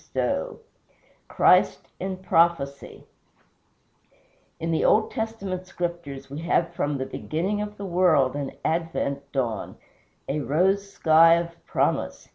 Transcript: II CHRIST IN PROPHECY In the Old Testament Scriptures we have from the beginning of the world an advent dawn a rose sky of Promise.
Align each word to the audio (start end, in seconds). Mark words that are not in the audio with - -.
II 0.15 0.57
CHRIST 1.27 1.87
IN 1.99 2.17
PROPHECY 2.17 3.03
In 4.59 4.71
the 4.71 4.83
Old 4.83 5.11
Testament 5.11 5.67
Scriptures 5.67 6.27
we 6.27 6.39
have 6.39 6.73
from 6.73 6.97
the 6.97 7.05
beginning 7.05 7.61
of 7.61 7.77
the 7.77 7.85
world 7.85 8.35
an 8.35 8.53
advent 8.65 9.31
dawn 9.31 9.77
a 10.27 10.39
rose 10.39 10.91
sky 10.91 11.35
of 11.35 11.51
Promise. 11.67 12.29